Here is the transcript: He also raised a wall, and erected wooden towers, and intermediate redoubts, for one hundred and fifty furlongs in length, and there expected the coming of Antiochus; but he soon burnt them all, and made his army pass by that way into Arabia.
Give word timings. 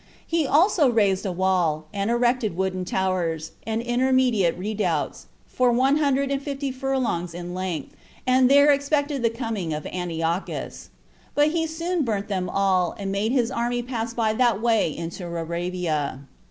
He 0.25 0.47
also 0.47 0.89
raised 0.89 1.27
a 1.27 1.31
wall, 1.31 1.85
and 1.93 2.09
erected 2.09 2.57
wooden 2.57 2.85
towers, 2.85 3.51
and 3.67 3.83
intermediate 3.83 4.57
redoubts, 4.57 5.27
for 5.45 5.71
one 5.71 5.97
hundred 5.97 6.31
and 6.31 6.41
fifty 6.41 6.71
furlongs 6.71 7.35
in 7.35 7.53
length, 7.53 7.95
and 8.25 8.49
there 8.49 8.71
expected 8.71 9.21
the 9.21 9.29
coming 9.29 9.75
of 9.75 9.85
Antiochus; 9.85 10.89
but 11.35 11.49
he 11.51 11.67
soon 11.67 12.01
burnt 12.03 12.29
them 12.29 12.49
all, 12.49 12.95
and 12.97 13.11
made 13.11 13.31
his 13.31 13.51
army 13.51 13.83
pass 13.83 14.11
by 14.11 14.33
that 14.33 14.59
way 14.59 14.89
into 14.89 15.23
Arabia. 15.23 16.21